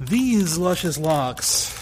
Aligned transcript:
These 0.00 0.58
luscious 0.58 0.98
locks 0.98 1.74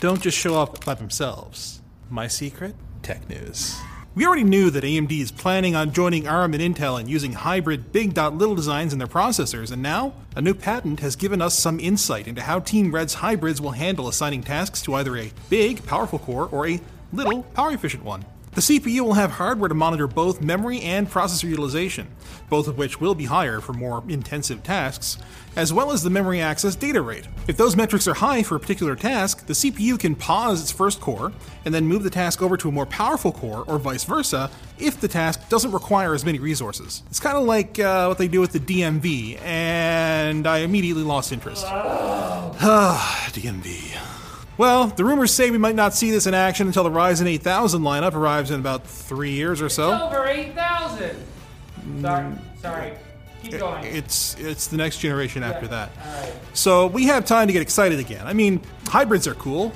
don't 0.00 0.20
just 0.20 0.36
show 0.36 0.60
up 0.60 0.84
by 0.84 0.94
themselves. 0.94 1.80
My 2.10 2.26
secret? 2.26 2.74
Tech 3.02 3.28
news. 3.28 3.76
We 4.16 4.26
already 4.26 4.42
knew 4.42 4.70
that 4.70 4.82
AMD 4.82 5.12
is 5.12 5.30
planning 5.30 5.76
on 5.76 5.92
joining 5.92 6.26
ARM 6.26 6.52
and 6.54 6.60
Intel 6.60 6.98
and 6.98 7.08
using 7.08 7.34
hybrid 7.34 7.92
big 7.92 8.12
dot 8.12 8.34
little 8.34 8.56
designs 8.56 8.92
in 8.92 8.98
their 8.98 9.06
processors, 9.06 9.70
and 9.70 9.80
now 9.80 10.14
a 10.34 10.42
new 10.42 10.52
patent 10.52 10.98
has 10.98 11.14
given 11.14 11.40
us 11.40 11.56
some 11.56 11.78
insight 11.78 12.26
into 12.26 12.42
how 12.42 12.58
Team 12.58 12.92
Red's 12.92 13.14
hybrids 13.14 13.60
will 13.60 13.70
handle 13.70 14.08
assigning 14.08 14.42
tasks 14.42 14.82
to 14.82 14.94
either 14.94 15.16
a 15.16 15.30
big, 15.48 15.86
powerful 15.86 16.18
core 16.18 16.48
or 16.50 16.66
a 16.66 16.80
little, 17.12 17.44
power 17.44 17.70
efficient 17.70 18.02
one. 18.02 18.24
The 18.54 18.60
CPU 18.60 19.00
will 19.02 19.14
have 19.14 19.32
hardware 19.32 19.68
to 19.68 19.74
monitor 19.74 20.06
both 20.06 20.40
memory 20.40 20.80
and 20.80 21.08
processor 21.08 21.48
utilization, 21.48 22.08
both 22.48 22.66
of 22.66 22.76
which 22.78 23.00
will 23.00 23.14
be 23.14 23.26
higher 23.26 23.60
for 23.60 23.72
more 23.72 24.02
intensive 24.08 24.62
tasks, 24.62 25.18
as 25.54 25.72
well 25.72 25.92
as 25.92 26.02
the 26.02 26.10
memory 26.10 26.40
access 26.40 26.74
data 26.74 27.00
rate. 27.00 27.28
If 27.46 27.56
those 27.56 27.76
metrics 27.76 28.08
are 28.08 28.14
high 28.14 28.42
for 28.42 28.56
a 28.56 28.60
particular 28.60 28.96
task, 28.96 29.46
the 29.46 29.52
CPU 29.52 29.98
can 29.98 30.14
pause 30.14 30.60
its 30.60 30.72
first 30.72 31.00
core 31.00 31.32
and 31.64 31.74
then 31.74 31.86
move 31.86 32.02
the 32.02 32.10
task 32.10 32.42
over 32.42 32.56
to 32.56 32.68
a 32.68 32.72
more 32.72 32.86
powerful 32.86 33.32
core, 33.32 33.64
or 33.66 33.78
vice 33.78 34.04
versa, 34.04 34.50
if 34.78 35.00
the 35.00 35.08
task 35.08 35.48
doesn't 35.48 35.72
require 35.72 36.14
as 36.14 36.24
many 36.24 36.38
resources. 36.38 37.02
It's 37.08 37.20
kind 37.20 37.36
of 37.36 37.44
like 37.44 37.78
uh, 37.78 38.06
what 38.06 38.18
they 38.18 38.28
do 38.28 38.40
with 38.40 38.52
the 38.52 38.60
DMV, 38.60 39.40
and 39.42 40.46
I 40.46 40.58
immediately 40.58 41.02
lost 41.02 41.32
interest. 41.32 41.64
DMV. 43.28 44.07
Well, 44.58 44.88
the 44.88 45.04
rumors 45.04 45.32
say 45.32 45.50
we 45.50 45.58
might 45.58 45.76
not 45.76 45.94
see 45.94 46.10
this 46.10 46.26
in 46.26 46.34
action 46.34 46.66
until 46.66 46.82
the 46.84 46.90
Ryzen 46.90 47.26
8000 47.26 47.80
lineup 47.82 48.14
arrives 48.14 48.50
in 48.50 48.58
about 48.58 48.84
three 48.86 49.30
years 49.30 49.62
or 49.62 49.68
so. 49.68 49.92
Over 50.08 50.26
8,000. 50.26 51.16
Sorry, 52.02 52.34
sorry. 52.60 52.92
Keep 53.44 53.60
going. 53.60 53.84
It's 53.84 54.34
it's 54.40 54.66
the 54.66 54.76
next 54.76 54.98
generation 54.98 55.44
after 55.44 55.66
Yeah, 55.66 55.70
that. 55.70 55.90
all 56.04 56.22
right. 56.22 56.32
So 56.54 56.86
we 56.88 57.04
have 57.04 57.24
time 57.24 57.46
to 57.46 57.52
get 57.52 57.62
excited 57.62 58.00
again. 58.00 58.26
I 58.26 58.32
mean, 58.32 58.60
hybrids 58.88 59.28
are 59.28 59.34
cool. 59.34 59.72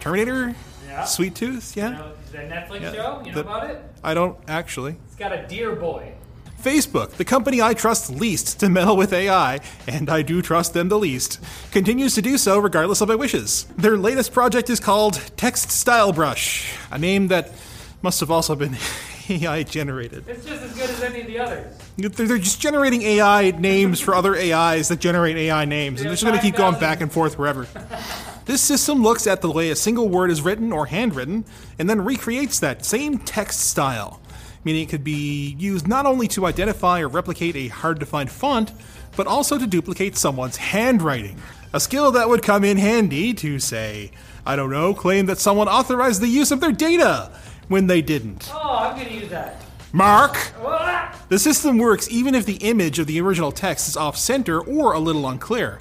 Terminator, 0.00 0.54
Yeah. 0.88 1.04
Sweet 1.04 1.34
Tooth, 1.34 1.76
yeah. 1.76 1.90
You 1.90 1.94
know, 1.96 2.12
the 2.32 2.38
Netflix 2.38 2.80
Yeah. 2.80 2.92
show? 2.92 3.20
You 3.24 3.32
know 3.32 3.34
The- 3.34 3.40
about 3.42 3.68
it? 3.70 3.82
I 4.02 4.14
don't 4.14 4.38
actually. 4.48 4.96
It's 5.06 5.16
got 5.16 5.32
a 5.32 5.46
deer 5.46 5.76
boy. 5.76 6.12
Facebook, 6.64 7.10
the 7.10 7.24
company 7.26 7.60
I 7.60 7.74
trust 7.74 8.10
least 8.10 8.58
to 8.60 8.70
meddle 8.70 8.96
with 8.96 9.12
AI, 9.12 9.60
and 9.86 10.08
I 10.08 10.22
do 10.22 10.40
trust 10.40 10.72
them 10.72 10.88
the 10.88 10.98
least, 10.98 11.38
continues 11.72 12.14
to 12.14 12.22
do 12.22 12.38
so 12.38 12.58
regardless 12.58 13.02
of 13.02 13.08
my 13.08 13.14
wishes. 13.14 13.66
Their 13.76 13.98
latest 13.98 14.32
project 14.32 14.70
is 14.70 14.80
called 14.80 15.20
Text 15.36 15.70
Style 15.70 16.14
Brush, 16.14 16.74
a 16.90 16.98
name 16.98 17.28
that 17.28 17.52
must 18.00 18.20
have 18.20 18.30
also 18.30 18.56
been 18.56 18.78
AI 19.28 19.62
generated. 19.62 20.24
It's 20.26 20.46
just 20.46 20.62
as 20.62 20.74
good 20.74 20.88
as 20.88 21.02
any 21.02 21.20
of 21.20 21.26
the 21.26 21.38
others. 21.38 21.76
They're 21.98 22.38
just 22.38 22.62
generating 22.62 23.02
AI 23.02 23.50
names 23.50 24.00
for 24.00 24.14
other 24.14 24.34
AIs 24.34 24.88
that 24.88 25.00
generate 25.00 25.36
AI 25.36 25.66
names, 25.66 26.00
and 26.00 26.06
they're 26.06 26.14
just 26.14 26.24
going 26.24 26.36
to 26.36 26.42
keep 26.42 26.56
going 26.56 26.80
back 26.80 27.02
and 27.02 27.12
forth 27.12 27.36
forever. 27.36 27.68
This 28.46 28.60
system 28.60 29.02
looks 29.02 29.26
at 29.26 29.40
the 29.40 29.50
way 29.50 29.70
a 29.70 29.76
single 29.76 30.06
word 30.06 30.30
is 30.30 30.42
written 30.42 30.70
or 30.70 30.84
handwritten, 30.84 31.46
and 31.78 31.88
then 31.88 32.04
recreates 32.04 32.58
that 32.60 32.84
same 32.84 33.16
text 33.16 33.60
style, 33.60 34.20
meaning 34.64 34.82
it 34.82 34.88
could 34.88 35.04
be 35.04 35.54
used 35.58 35.86
not 35.86 36.06
only 36.06 36.26
to 36.28 36.46
identify 36.46 37.00
or 37.00 37.08
replicate 37.08 37.54
a 37.56 37.68
hard 37.68 38.00
to 38.00 38.06
find 38.06 38.30
font, 38.30 38.72
but 39.16 39.26
also 39.26 39.58
to 39.58 39.66
duplicate 39.66 40.16
someone's 40.16 40.56
handwriting. 40.56 41.40
A 41.72 41.80
skill 41.80 42.10
that 42.12 42.28
would 42.28 42.42
come 42.42 42.64
in 42.64 42.78
handy 42.78 43.34
to 43.34 43.58
say, 43.58 44.10
I 44.46 44.56
don't 44.56 44.70
know, 44.70 44.94
claim 44.94 45.26
that 45.26 45.38
someone 45.38 45.68
authorized 45.68 46.20
the 46.20 46.28
use 46.28 46.50
of 46.50 46.60
their 46.60 46.72
data 46.72 47.30
when 47.68 47.86
they 47.86 48.02
didn't. 48.02 48.50
Oh, 48.52 48.78
I'm 48.78 48.96
gonna 48.96 49.14
use 49.14 49.30
that. 49.30 49.62
Mark! 49.92 50.52
The 51.28 51.38
system 51.38 51.78
works 51.78 52.10
even 52.10 52.34
if 52.34 52.44
the 52.46 52.56
image 52.56 52.98
of 52.98 53.06
the 53.06 53.20
original 53.20 53.52
text 53.52 53.88
is 53.88 53.96
off 53.96 54.16
center 54.16 54.60
or 54.60 54.92
a 54.92 54.98
little 54.98 55.28
unclear. 55.28 55.78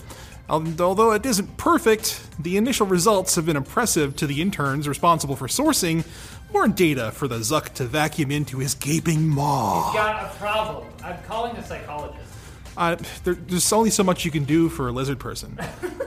Um, 0.53 0.75
Although 0.79 1.13
it 1.13 1.25
isn't 1.25 1.57
perfect, 1.57 2.21
the 2.39 2.57
initial 2.57 2.85
results 2.85 3.35
have 3.35 3.45
been 3.45 3.57
impressive 3.57 4.15
to 4.17 4.27
the 4.27 4.41
interns 4.41 4.87
responsible 4.87 5.35
for 5.35 5.47
sourcing 5.47 6.05
more 6.51 6.67
data 6.67 7.11
for 7.11 7.27
the 7.27 7.37
Zuck 7.37 7.73
to 7.75 7.85
vacuum 7.85 8.29
into 8.29 8.59
his 8.59 8.75
gaping 8.75 9.27
maw. 9.27 9.91
He's 9.91 9.99
got 9.99 10.31
a 10.31 10.35
problem. 10.37 10.87
I'm 11.03 11.17
calling 11.23 11.55
a 11.57 11.65
psychologist. 11.65 12.29
Uh, 12.77 12.97
there, 13.23 13.33
there's 13.33 13.73
only 13.73 13.89
so 13.89 14.03
much 14.03 14.25
you 14.25 14.31
can 14.31 14.45
do 14.45 14.69
for 14.69 14.87
a 14.87 14.91
lizard 14.91 15.19
person. 15.19 15.57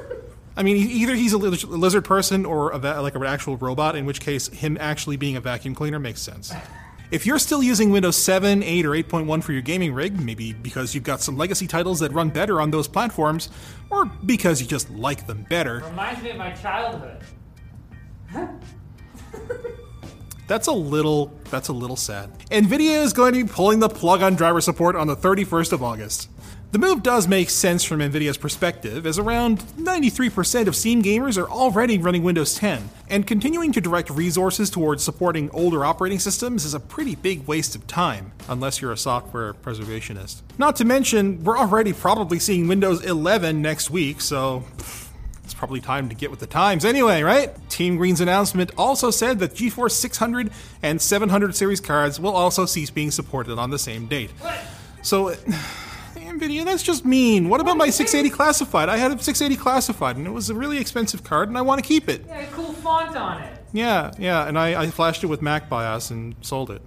I 0.57 0.63
mean, 0.63 0.77
either 0.77 1.15
he's 1.15 1.33
a 1.33 1.39
lizard 1.39 2.05
person 2.05 2.47
or 2.47 2.71
a 2.71 2.79
va- 2.79 3.03
like 3.03 3.15
an 3.15 3.25
actual 3.25 3.57
robot, 3.57 3.95
in 3.95 4.07
which 4.07 4.21
case, 4.21 4.49
him 4.49 4.79
actually 4.81 5.17
being 5.17 5.37
a 5.37 5.41
vacuum 5.41 5.75
cleaner 5.75 5.99
makes 5.99 6.23
sense. 6.23 6.53
If 7.11 7.25
you're 7.25 7.39
still 7.39 7.63
using 7.63 7.91
Windows 7.91 8.17
7, 8.17 8.63
8, 8.63 8.85
or 8.85 8.91
8.1 8.91 9.43
for 9.43 9.53
your 9.53 9.63
gaming 9.63 9.95
rig, 9.95 10.21
maybe 10.21 10.53
because 10.53 10.95
you've 10.95 11.05
got 11.05 11.21
some 11.21 11.37
legacy 11.37 11.67
titles 11.67 12.01
that 12.01 12.13
run 12.13 12.31
better 12.31 12.61
on 12.61 12.71
those 12.71 12.89
platforms, 12.89 13.49
or 13.91 14.07
because 14.07 14.61
you 14.61 14.67
just 14.67 14.91
like 14.91 15.27
them 15.27 15.47
better, 15.49 15.83
Reminds 15.87 16.23
me 16.23 16.31
of 16.31 16.37
my 16.37 16.51
childhood. 16.53 17.23
That's 20.49 20.69
a 20.69 20.73
little 20.73 21.37
that's 21.51 21.69
a 21.69 21.73
little 21.73 21.97
sad. 21.97 22.31
Nvidia 22.51 23.03
is 23.03 23.13
going 23.13 23.35
to 23.35 23.45
be 23.45 23.51
pulling 23.51 23.81
the 23.81 23.89
plug 23.89 24.23
on 24.23 24.37
driver 24.37 24.61
support 24.61 24.95
on 24.95 25.09
the 25.09 25.17
31st 25.17 25.73
of 25.73 25.83
August. 25.83 26.31
The 26.77 26.87
move 26.87 27.03
does 27.03 27.27
make 27.27 27.49
sense 27.49 27.85
from 27.85 28.01
Nvidia's 28.01 28.37
perspective, 28.37 29.07
as 29.07 29.19
around 29.19 29.61
93% 29.79 30.67
of 30.67 30.77
Steam 30.77 31.03
gamers 31.03 31.43
are 31.43 31.49
already 31.49 31.97
running 31.97 32.23
Windows 32.23 32.55
10, 32.57 32.91
and 33.09 33.27
continuing 33.27 33.73
to 33.73 33.81
direct 33.81 34.11
resources 34.11 34.69
towards 34.69 35.03
supporting 35.03 35.49
older 35.53 35.87
operating 35.87 36.19
systems 36.19 36.67
is 36.67 36.75
a 36.75 36.79
pretty 36.79 37.15
big 37.15 37.47
waste 37.47 37.77
of 37.77 37.87
time, 37.87 38.31
unless 38.47 38.83
you're 38.83 38.93
a 38.93 38.97
software 38.99 39.55
preservationist. 39.55 40.43
Not 40.59 40.77
to 40.77 40.85
mention, 40.85 41.43
we're 41.45 41.57
already 41.57 41.95
probably 41.95 42.39
seeing 42.39 42.69
Windows 42.69 43.03
11 43.03 43.63
next 43.63 43.89
week, 43.89 44.21
so 44.21 44.63
it's 45.45 45.55
probably 45.55 45.81
time 45.81 46.11
to 46.11 46.15
get 46.15 46.31
with 46.31 46.41
the 46.41 46.47
times 46.47 46.85
anyway, 46.85 47.23
right? 47.23 47.55
Team 47.71 47.97
Green's 47.97 48.21
announcement 48.21 48.71
also 48.77 49.11
said 49.11 49.39
that 49.39 49.55
GeForce 49.55 49.93
600 49.93 50.51
and 50.83 51.01
700 51.01 51.57
series 51.57 51.81
cards 51.81 52.21
will 52.21 52.37
also 52.37 52.67
cease 52.67 52.91
being 52.91 53.11
supported 53.11 53.59
on 53.59 53.71
the 53.71 53.79
same 53.79 54.09
date. 54.09 54.31
So, 55.01 55.35
NVIDIA, 56.21 56.65
that's 56.65 56.83
just 56.83 57.05
mean. 57.05 57.49
What 57.49 57.61
about 57.61 57.77
my 57.77 57.91
680 57.91 58.35
classified? 58.35 58.89
I 58.89 58.97
had 58.97 59.13
a 59.13 59.23
680 59.23 59.61
classified, 59.61 60.17
and 60.17 60.27
it 60.27 60.31
was 60.31 60.51
a 60.51 60.55
really 60.55 60.79
expensive 60.79 61.25
card, 61.25 61.49
and 61.49 61.57
I 61.57 61.63
want 61.63 61.83
to 61.83 61.87
keep 61.87 62.09
it. 62.09 62.25
Yeah, 62.27 62.41
a 62.41 62.47
cool 62.49 62.73
font 62.73 63.17
on 63.17 63.43
it. 63.43 63.65
Yeah, 63.73 64.13
yeah, 64.19 64.47
and 64.47 64.59
I, 64.59 64.83
I 64.83 64.87
flashed 64.89 65.25
it 65.25 65.27
with 65.27 65.43
Mac 65.43 65.69
BIOS 65.69 66.11
and 66.11 66.35
sold 66.41 66.71
it. 66.71 66.83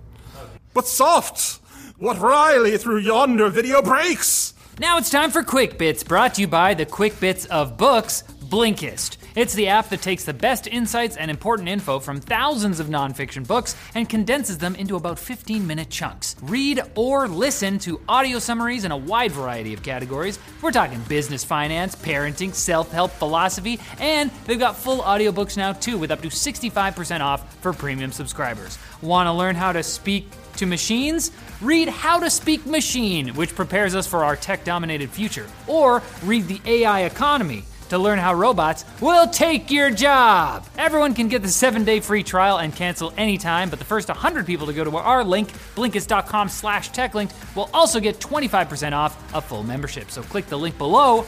But 0.74 0.88
soft! 0.88 1.60
What 1.98 2.20
Riley 2.20 2.78
through 2.78 3.00
yonder 3.00 3.50
video 3.50 3.82
breaks! 3.82 4.54
Now 4.80 4.98
it's 4.98 5.10
time 5.10 5.32
for 5.32 5.44
Quick 5.44 5.78
Bits, 5.78 6.04
brought 6.04 6.36
to 6.36 6.42
you 6.42 6.48
by 6.48 6.74
the 6.74 6.86
Quick 6.86 7.20
Bits 7.20 7.46
of 7.46 7.78
Books, 7.78 8.24
Blinkist. 8.50 9.18
It's 9.36 9.54
the 9.54 9.68
app 9.68 9.90
that 9.90 10.02
takes 10.02 10.24
the 10.24 10.34
best 10.34 10.66
insights 10.66 11.18
and 11.18 11.30
important 11.30 11.70
info 11.70 12.00
from 12.00 12.20
thousands 12.20 12.80
of 12.80 12.88
nonfiction 12.88 13.46
books 13.46 13.76
and 13.94 14.10
condenses 14.10 14.58
them 14.58 14.74
into 14.76 14.96
about 14.96 15.20
15 15.20 15.68
minute 15.68 15.92
chunks. 15.92 16.36
Read 16.42 16.82
or 16.96 17.28
listen 17.28 17.78
to 17.80 18.02
audio 18.10 18.40
summaries 18.40 18.86
in 18.86 18.92
a 18.92 18.98
wide 18.98 19.32
variety 19.32 19.74
of 19.74 19.84
categories. 19.84 20.40
We're 20.64 20.72
talking 20.72 21.00
business, 21.08 21.44
finance, 21.44 21.96
parenting, 21.96 22.56
self 22.56 22.92
help, 22.92 23.12
philosophy, 23.12 23.80
and 24.00 24.32
they've 24.46 24.58
got 24.58 24.76
full 24.76 25.00
audiobooks 25.04 25.56
now 25.56 25.74
too, 25.74 26.00
with 26.00 26.10
up 26.10 26.22
to 26.22 26.30
65% 26.30 27.22
off 27.22 27.56
for 27.62 27.72
premium 27.72 28.12
subscribers. 28.12 28.80
Want 29.04 29.28
to 29.28 29.34
learn 29.34 29.56
how 29.56 29.72
to 29.72 29.84
speak 29.84 30.28
to 30.56 30.66
machines? 30.66 31.31
Read 31.62 31.88
How 31.88 32.20
to 32.20 32.30
Speak 32.30 32.66
Machine, 32.66 33.30
which 33.36 33.54
prepares 33.54 33.94
us 33.94 34.08
for 34.08 34.24
our 34.24 34.36
tech 34.36 34.64
dominated 34.64 35.10
future. 35.10 35.46
Or 35.68 36.02
read 36.24 36.48
The 36.48 36.62
AI 36.66 37.02
Economy 37.02 37.64
to 37.90 37.98
learn 37.98 38.20
how 38.20 38.34
robots 38.34 38.86
will 39.02 39.28
take 39.28 39.70
your 39.70 39.92
job. 39.92 40.66
Everyone 40.78 41.14
can 41.14 41.28
get 41.28 41.42
the 41.42 41.50
seven 41.50 41.84
day 41.84 42.00
free 42.00 42.24
trial 42.24 42.58
and 42.58 42.76
cancel 42.76 43.14
anytime, 43.18 43.70
but 43.70 43.80
the 43.80 43.86
first 43.86 44.08
100 44.08 44.46
people 44.46 44.68
to 44.68 44.74
go 44.74 44.84
to 44.84 44.98
our 44.98 45.24
link, 45.24 45.52
blinkist.com 45.76 46.50
slash 46.50 46.92
techlinked, 46.92 47.32
will 47.56 47.70
also 47.74 48.00
get 48.00 48.20
25% 48.20 48.94
off 48.94 49.34
a 49.34 49.42
full 49.42 49.64
membership. 49.64 50.10
So 50.12 50.22
click 50.24 50.48
the 50.48 50.58
link 50.58 50.78
below 50.78 51.28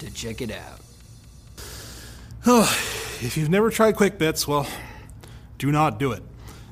to 0.00 0.10
check 0.12 0.40
it 0.40 0.50
out. 0.50 0.80
If 3.20 3.38
you've 3.38 3.48
never 3.48 3.70
tried 3.70 3.94
QuickBits, 3.94 4.46
well, 4.46 4.66
do 5.56 5.72
not 5.72 5.98
do 5.98 6.12
it. 6.12 6.22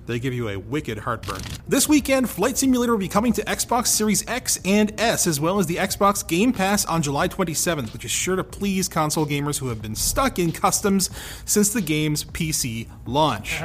They 0.07 0.19
give 0.19 0.35
you 0.35 0.49
a 0.49 0.59
wicked 0.59 0.99
heartburn. 0.99 1.41
This 1.69 1.89
weekend, 1.89 2.29
Flight 2.29 2.59
Simulator 2.59 2.93
will 2.93 2.99
be 2.99 3.09
coming 3.09 3.33
to 3.35 3.43
Xbox 3.45 3.89
Series 3.89 4.27
X 4.29 4.59
and 4.65 4.99
S, 5.01 5.27
as 5.27 5.41
well 5.41 5.59
as 5.59 5.67
the 5.67 5.77
Xbox 5.77 6.27
Game 6.27 6.53
Pass 6.53 6.85
on 6.87 7.03
July 7.03 7.29
27th, 7.29 7.93
which 7.93 8.05
is 8.05 8.11
sure 8.11 8.37
to 8.37 8.45
please 8.45 8.89
console 8.89 9.27
gamers 9.27 9.59
who 9.59 9.69
have 9.69 9.81
been 9.81 9.95
stuck 9.95 10.39
in 10.39 10.53
customs 10.53 11.11
since 11.45 11.73
the 11.73 11.81
game's 11.81 12.25
PC 12.25 12.89
launch. 13.07 13.63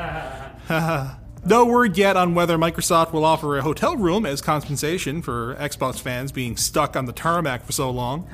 No 1.45 1.65
word 1.65 1.97
yet 1.97 2.17
on 2.17 2.35
whether 2.35 2.57
Microsoft 2.57 3.13
will 3.13 3.25
offer 3.25 3.57
a 3.57 3.61
hotel 3.61 3.95
room 3.95 4.25
as 4.25 4.41
compensation 4.41 5.21
for 5.21 5.55
Xbox 5.55 5.99
fans 5.99 6.31
being 6.31 6.57
stuck 6.57 6.95
on 6.95 7.05
the 7.05 7.13
tarmac 7.13 7.63
for 7.63 7.71
so 7.71 7.89
long. 7.89 8.27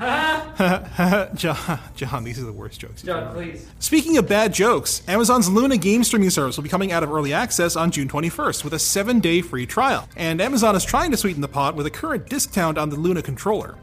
John, 1.34 1.80
John, 1.96 2.24
these 2.24 2.38
are 2.38 2.44
the 2.44 2.52
worst 2.52 2.80
jokes. 2.80 3.02
John, 3.02 3.34
please. 3.34 3.66
Speaking 3.80 4.16
of 4.18 4.28
bad 4.28 4.52
jokes, 4.52 5.02
Amazon's 5.08 5.48
Luna 5.48 5.76
game 5.76 6.04
streaming 6.04 6.30
service 6.30 6.56
will 6.56 6.64
be 6.64 6.70
coming 6.70 6.92
out 6.92 7.02
of 7.02 7.12
early 7.12 7.32
access 7.32 7.76
on 7.76 7.90
June 7.90 8.08
21st 8.08 8.62
with 8.64 8.72
a 8.72 8.78
seven 8.78 9.20
day 9.20 9.40
free 9.40 9.66
trial. 9.66 10.08
And 10.16 10.40
Amazon 10.40 10.76
is 10.76 10.84
trying 10.84 11.10
to 11.10 11.16
sweeten 11.16 11.40
the 11.40 11.48
pot 11.48 11.74
with 11.74 11.86
a 11.86 11.90
current 11.90 12.28
discount 12.28 12.78
on 12.78 12.90
the 12.90 12.96
Luna 12.96 13.22
controller. 13.22 13.76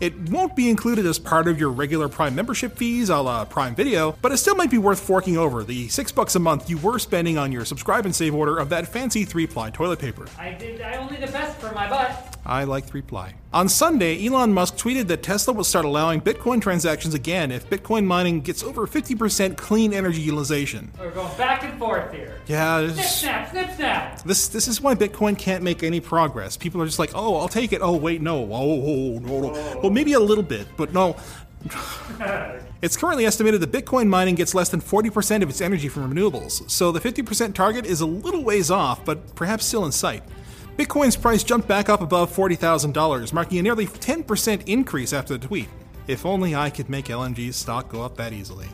It 0.00 0.30
won't 0.30 0.56
be 0.56 0.70
included 0.70 1.04
as 1.04 1.18
part 1.18 1.46
of 1.46 1.60
your 1.60 1.68
regular 1.68 2.08
Prime 2.08 2.34
membership 2.34 2.74
fees 2.74 3.10
a 3.10 3.18
la 3.18 3.44
Prime 3.44 3.74
Video, 3.74 4.16
but 4.22 4.32
it 4.32 4.38
still 4.38 4.54
might 4.54 4.70
be 4.70 4.78
worth 4.78 4.98
forking 4.98 5.36
over 5.36 5.62
the 5.62 5.88
six 5.88 6.10
bucks 6.10 6.34
a 6.34 6.38
month 6.38 6.70
you 6.70 6.78
were 6.78 6.98
spending 6.98 7.36
on 7.36 7.52
your 7.52 7.66
subscribe 7.66 8.06
and 8.06 8.16
save 8.16 8.34
order 8.34 8.56
of 8.56 8.70
that 8.70 8.88
fancy 8.88 9.26
three 9.26 9.46
ply 9.46 9.68
toilet 9.68 9.98
paper. 9.98 10.26
I 10.38 10.52
did 10.54 10.80
I 10.80 10.96
only 10.96 11.16
the 11.18 11.26
best 11.26 11.58
for 11.58 11.70
my 11.74 11.86
butt. 11.86 12.38
I 12.46 12.64
like 12.64 12.86
three 12.86 13.02
ply. 13.02 13.34
On 13.52 13.68
Sunday, 13.68 14.24
Elon 14.26 14.52
Musk 14.54 14.76
tweeted 14.76 15.08
that 15.08 15.22
Tesla 15.22 15.52
will 15.52 15.64
start 15.64 15.84
allowing 15.84 16.20
Bitcoin 16.20 16.62
transactions 16.62 17.14
again 17.14 17.50
if 17.50 17.68
Bitcoin 17.68 18.06
mining 18.06 18.40
gets 18.40 18.62
over 18.62 18.86
50% 18.86 19.56
clean 19.56 19.92
energy 19.92 20.20
utilization. 20.20 20.90
We're 20.98 21.10
going 21.10 21.36
back 21.36 21.64
and 21.64 21.78
forth 21.78 22.12
here. 22.12 22.40
Yeah, 22.46 22.88
Snip 22.92 23.04
snap, 23.06 23.50
snip 23.50 23.70
snap. 23.76 24.22
this 24.22 24.48
this 24.48 24.68
is 24.68 24.80
why 24.80 24.94
Bitcoin 24.94 25.36
can't 25.36 25.62
make 25.62 25.82
any 25.82 26.00
progress. 26.00 26.56
People 26.56 26.80
are 26.80 26.86
just 26.86 26.98
like, 26.98 27.10
oh, 27.14 27.36
I'll 27.36 27.48
take 27.48 27.72
it. 27.72 27.80
Oh, 27.82 27.96
wait, 27.96 28.22
no. 28.22 28.44
Oh, 28.52 28.82
oh, 28.86 29.18
no, 29.18 29.40
no. 29.52 29.80
Well, 29.90 29.96
maybe 29.96 30.12
a 30.12 30.20
little 30.20 30.44
bit, 30.44 30.68
but 30.76 30.92
no. 30.92 31.16
It's 32.82 32.96
currently 32.96 33.26
estimated 33.26 33.60
that 33.60 33.72
Bitcoin 33.72 34.08
mining 34.08 34.36
gets 34.36 34.54
less 34.54 34.70
than 34.70 34.80
40% 34.80 35.42
of 35.42 35.50
its 35.50 35.60
energy 35.60 35.86
from 35.90 36.10
renewables, 36.10 36.70
so 36.70 36.90
the 36.90 36.98
50% 36.98 37.52
target 37.52 37.84
is 37.84 38.00
a 38.00 38.06
little 38.06 38.42
ways 38.42 38.70
off, 38.70 39.04
but 39.04 39.34
perhaps 39.34 39.66
still 39.66 39.84
in 39.84 39.92
sight. 39.92 40.22
Bitcoin's 40.78 41.14
price 41.14 41.44
jumped 41.44 41.68
back 41.68 41.90
up 41.90 42.00
above 42.00 42.34
$40,000, 42.34 43.34
marking 43.34 43.58
a 43.58 43.62
nearly 43.62 43.86
10% 43.86 44.62
increase 44.66 45.12
after 45.12 45.36
the 45.36 45.46
tweet. 45.46 45.68
If 46.06 46.24
only 46.24 46.54
I 46.54 46.70
could 46.70 46.88
make 46.88 47.06
LMG's 47.06 47.56
stock 47.56 47.90
go 47.90 48.00
up 48.00 48.16
that 48.16 48.32
easily. 48.32 48.68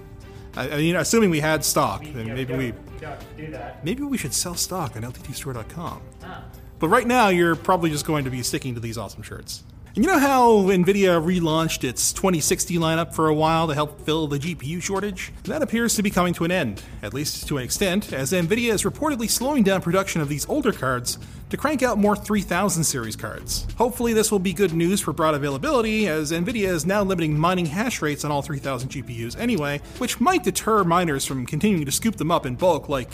I, 0.55 0.71
I 0.71 0.77
mean, 0.77 0.95
assuming 0.95 1.31
we 1.31 1.41
had 1.41 1.65
stock, 1.65 2.05
then 2.05 2.33
maybe 2.33 2.55
we 2.55 2.75
don't 3.01 3.37
do 3.37 3.51
that. 3.51 3.85
maybe 3.85 4.05
we 4.05 4.19
should 4.19 4.35
sell 4.35 4.55
stock 4.55 4.95
on 4.95 5.03
LTTstore.com. 5.03 6.01
Ah. 6.23 6.45
But 6.79 6.89
right 6.89 7.09
now, 7.09 7.31
you're 7.31 7.57
probably 7.57 7.91
just 7.91 8.07
going 8.07 8.23
to 8.25 8.31
be 8.31 8.45
sticking 8.45 8.75
to 8.75 8.81
these 8.81 8.97
awesome 8.97 9.23
shirts. 9.25 9.65
And 9.97 10.05
you 10.05 10.11
know 10.11 10.19
how 10.19 10.51
NVIDIA 10.65 11.25
relaunched 11.25 11.83
its 11.83 12.13
2060 12.13 12.77
lineup 12.77 13.15
for 13.15 13.29
a 13.29 13.35
while 13.35 13.67
to 13.67 13.73
help 13.73 13.99
fill 14.03 14.27
the 14.27 14.39
GPU 14.39 14.83
shortage? 14.83 15.33
That 15.45 15.63
appears 15.63 15.95
to 15.95 16.03
be 16.03 16.11
coming 16.11 16.35
to 16.35 16.45
an 16.45 16.53
end, 16.53 16.83
at 17.03 17.15
least 17.15 17.49
to 17.49 17.57
an 17.57 17.65
extent, 17.65 18.13
as 18.13 18.33
NVIDIA 18.33 18.75
is 18.75 18.83
reportedly 18.83 19.31
slowing 19.31 19.63
down 19.63 19.81
production 19.81 20.21
of 20.21 20.29
these 20.29 20.47
older 20.51 20.71
cards 20.71 21.19
to 21.49 21.57
crank 21.57 21.83
out 21.83 21.97
more 21.97 22.15
3000 22.15 22.85
series 22.85 23.17
cards. 23.17 23.67
Hopefully, 23.79 24.13
this 24.13 24.31
will 24.31 24.39
be 24.39 24.53
good 24.53 24.75
news 24.75 25.01
for 25.01 25.15
broad 25.15 25.35
availability, 25.35 26.07
as 26.09 26.31
NVIDIA 26.31 26.69
is 26.69 26.85
now 26.85 27.03
limiting 27.03 27.39
mining 27.39 27.65
hash 27.65 28.03
rates 28.03 28.23
on 28.23 28.31
all 28.31 28.43
3000 28.43 28.91
GPUs 28.91 29.39
anyway, 29.39 29.81
which 29.97 30.21
might 30.21 30.45
deter 30.45 30.85
miners 30.85 31.25
from 31.25 31.47
continuing 31.47 31.87
to 31.87 31.93
scoop 31.93 32.17
them 32.17 32.31
up 32.31 32.45
in 32.45 32.55
bulk 32.55 32.91
like 32.91 33.13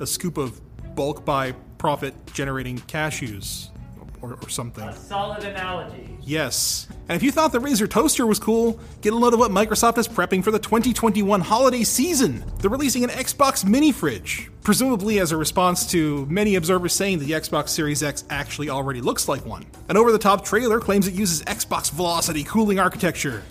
a 0.00 0.06
scoop 0.06 0.36
of 0.36 0.60
bulk 0.96 1.24
buy 1.24 1.52
profit 1.78 2.12
generating 2.34 2.76
cashews 2.76 3.70
or, 4.22 4.34
or 4.42 4.48
something. 4.48 4.92
Solid 4.92 5.44
analogy. 5.44 6.18
Yes. 6.22 6.88
And 7.08 7.16
if 7.16 7.22
you 7.22 7.32
thought 7.32 7.52
the 7.52 7.58
Razer 7.58 7.88
Toaster 7.88 8.26
was 8.26 8.38
cool, 8.38 8.80
get 9.00 9.12
a 9.12 9.16
load 9.16 9.32
of 9.32 9.38
what 9.38 9.50
Microsoft 9.50 9.98
is 9.98 10.06
prepping 10.06 10.44
for 10.44 10.50
the 10.50 10.58
2021 10.58 11.40
holiday 11.40 11.84
season. 11.84 12.44
They're 12.58 12.70
releasing 12.70 13.04
an 13.04 13.10
Xbox 13.10 13.64
mini 13.64 13.92
fridge, 13.92 14.50
presumably 14.62 15.18
as 15.20 15.32
a 15.32 15.36
response 15.36 15.90
to 15.92 16.26
many 16.26 16.56
observers 16.56 16.92
saying 16.92 17.20
the 17.20 17.30
Xbox 17.30 17.70
Series 17.70 18.02
X 18.02 18.24
actually 18.30 18.68
already 18.68 19.00
looks 19.00 19.28
like 19.28 19.44
one. 19.46 19.64
An 19.88 19.96
over 19.96 20.12
the 20.12 20.18
top 20.18 20.44
trailer 20.44 20.80
claims 20.80 21.06
it 21.06 21.14
uses 21.14 21.42
Xbox 21.42 21.90
Velocity 21.90 22.44
cooling 22.44 22.78
architecture. 22.78 23.42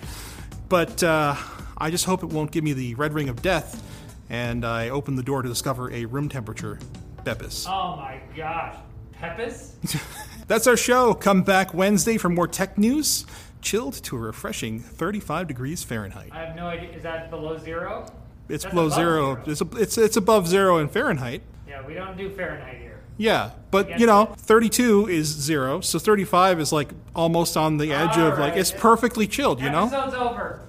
But 0.69 1.01
uh, 1.01 1.35
I 1.77 1.91
just 1.91 2.05
hope 2.05 2.23
it 2.23 2.29
won't 2.29 2.51
give 2.51 2.63
me 2.63 2.73
the 2.73 2.95
red 2.95 3.13
ring 3.13 3.29
of 3.29 3.41
death, 3.41 3.83
and 4.29 4.65
I 4.65 4.89
open 4.89 5.15
the 5.15 5.23
door 5.23 5.41
to 5.41 5.49
discover 5.49 5.91
a 5.91 6.05
room 6.05 6.29
temperature 6.29 6.79
Beppis. 7.23 7.67
Oh 7.67 7.95
my 7.97 8.21
gosh. 8.35 8.75
Pepis? 9.13 9.73
That's 10.47 10.65
our 10.65 10.77
show. 10.77 11.13
Come 11.13 11.43
back 11.43 11.73
Wednesday 11.73 12.17
for 12.17 12.29
more 12.29 12.47
tech 12.47 12.77
news, 12.77 13.25
chilled 13.61 13.93
to 14.03 14.15
a 14.15 14.19
refreshing 14.19 14.79
35 14.79 15.47
degrees 15.47 15.83
Fahrenheit. 15.83 16.29
I 16.31 16.45
have 16.45 16.55
no 16.55 16.67
idea. 16.67 16.89
Is 16.91 17.03
that 17.03 17.29
below 17.29 17.57
zero? 17.57 18.11
It's 18.49 18.63
That's 18.63 18.73
below 18.73 18.89
zero. 18.89 19.35
zero. 19.35 19.43
It's, 19.45 19.61
a, 19.61 19.67
it's 19.77 19.97
it's 19.97 20.17
above 20.17 20.47
zero 20.47 20.77
in 20.77 20.87
Fahrenheit. 20.87 21.41
Yeah, 21.67 21.85
we 21.85 21.93
don't 21.93 22.17
do 22.17 22.29
Fahrenheit 22.29 22.77
here. 22.77 23.01
Yeah, 23.17 23.51
but 23.71 23.99
you 23.99 24.05
know, 24.05 24.33
32 24.37 25.09
is 25.09 25.27
zero, 25.27 25.81
so 25.81 25.99
35 25.99 26.59
is 26.61 26.71
like 26.71 26.91
almost 27.15 27.57
on 27.57 27.77
the 27.77 27.91
edge 27.91 28.17
of 28.17 28.39
like 28.39 28.55
it's 28.55 28.71
perfectly 28.71 29.27
chilled. 29.27 29.59
You 29.59 29.69
know. 29.69 29.87
Episode's 29.87 30.13
over. 30.13 30.61